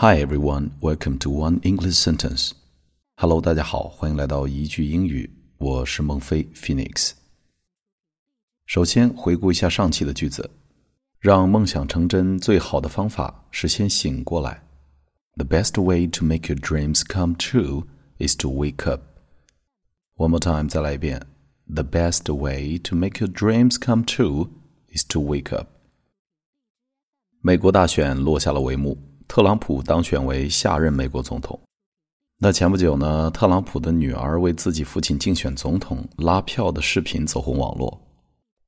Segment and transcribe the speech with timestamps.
[0.00, 2.50] Hi everyone, welcome to One English Sentence.
[3.16, 7.12] Hello，大家好，欢迎来到一句英语，我是孟非 Phoenix。
[8.66, 10.50] 首先回顾一下上期的句子，
[11.18, 14.62] 让梦想成真最好的方法是先醒过来。
[15.36, 17.86] The best way to make your dreams come true
[18.18, 19.00] is to wake up.
[20.16, 21.26] One more time，再来一遍。
[21.74, 24.50] The best way to make your dreams come true
[24.94, 25.68] is to wake up.
[27.40, 31.59] 美国大选落下了帷幕， 特朗普当选为下任美国总统。
[32.37, 38.01] 那前不久呢，特朗普的女儿为自己父亲竞选总统拉票的视频走红网络。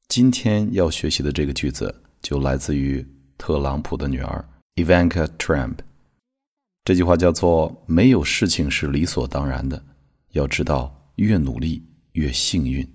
[0.08, 3.04] 今天要学习的这个句子就来自于
[3.38, 5.78] 特朗普的女儿 Ivanka Trump。
[6.86, 9.82] 这句话叫做“没有事情是理所当然的，
[10.34, 12.88] 要知道越努力越幸运。”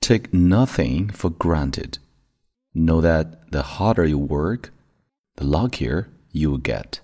[0.00, 1.94] Take nothing for granted.
[2.74, 4.70] Know that the harder you work,
[5.34, 6.99] the luckier you will get.